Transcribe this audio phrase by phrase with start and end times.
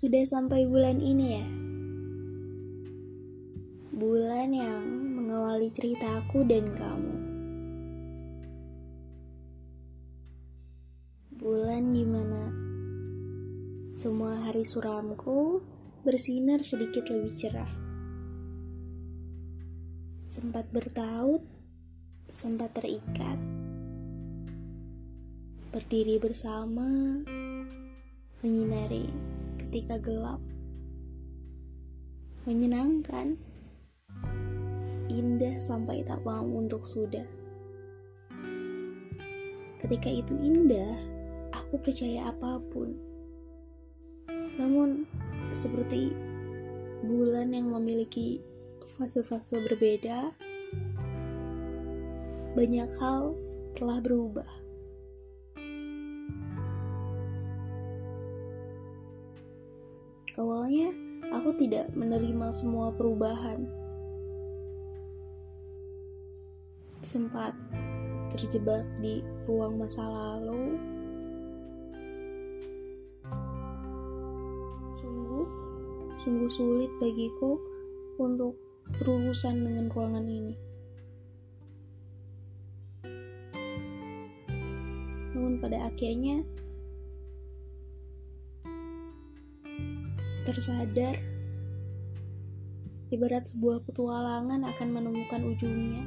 [0.00, 1.46] Sudah sampai bulan ini ya?
[3.92, 4.80] Bulan yang
[5.12, 7.16] mengawali ceritaku dan kamu.
[11.36, 12.48] Bulan di mana
[14.00, 15.60] semua hari suramku
[16.00, 17.72] bersinar sedikit lebih cerah.
[20.32, 21.44] Sempat bertaut,
[22.32, 23.36] sempat terikat.
[25.68, 27.20] Berdiri bersama,
[28.40, 29.29] menyinari
[29.70, 30.42] ketika gelap.
[32.42, 33.38] Menyenangkan,
[35.06, 37.22] indah sampai tak mau untuk sudah.
[39.78, 40.98] Ketika itu indah,
[41.54, 42.98] aku percaya apa pun.
[44.58, 45.06] Namun,
[45.54, 46.18] seperti
[47.06, 48.42] bulan yang memiliki
[48.98, 50.34] fase-fase berbeda,
[52.58, 53.38] banyak hal
[53.78, 54.50] telah berubah.
[60.40, 60.88] Awalnya,
[61.36, 63.68] aku tidak menerima semua perubahan.
[67.04, 67.52] Sempat
[68.32, 70.80] terjebak di ruang masa lalu.
[75.04, 75.44] Sungguh,
[76.24, 77.60] sungguh sulit bagiku
[78.16, 78.56] untuk
[78.96, 80.56] berurusan dengan ruangan ini.
[85.36, 86.40] Namun pada akhirnya
[90.46, 91.16] tersadar,
[93.10, 96.04] ibarat sebuah petualangan akan menemukan ujungnya.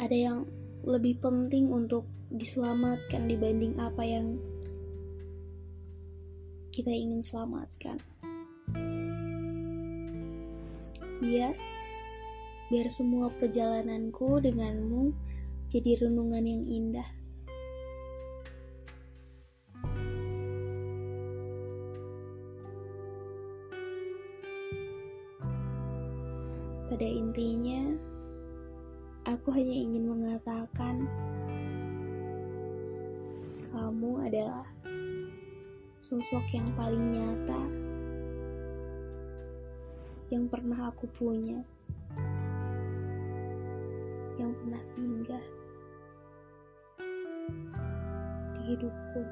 [0.00, 0.38] Ada yang
[0.84, 4.40] lebih penting untuk diselamatkan dibanding apa yang
[6.70, 7.98] kita ingin selamatkan.
[11.20, 11.52] Biar
[12.70, 15.12] biar semua perjalananku denganmu
[15.70, 17.06] jadi renungan yang indah.
[26.90, 27.94] Pada intinya,
[29.30, 31.06] aku hanya ingin mengatakan,
[33.70, 34.66] kamu adalah
[36.02, 37.62] sosok yang paling nyata
[40.34, 41.62] yang pernah aku punya,
[44.34, 45.59] yang pernah singgah
[48.70, 49.26] hidupku.